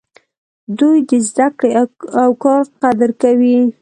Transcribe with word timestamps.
دوی 0.79 0.97
د 1.09 1.11
زده 1.29 1.47
کړې 1.59 1.71
او 2.21 2.29
کار 2.43 2.61
قدر 2.81 3.09
کوي. 3.21 3.57